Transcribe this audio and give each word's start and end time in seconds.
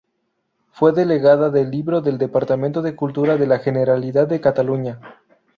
Fue 0.71 0.93
delegada 0.93 1.51
del 1.51 1.69
Libro 1.69 2.01
del 2.01 2.17
Departamento 2.17 2.81
de 2.81 2.95
Cultura 2.95 3.37
de 3.37 3.45
la 3.45 3.59
Generalidad 3.59 4.27
de 4.27 4.41
Cataluña. 4.41 4.99